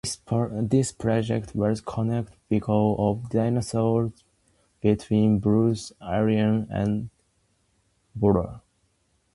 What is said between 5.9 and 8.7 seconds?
Airlines and Hewa Bora.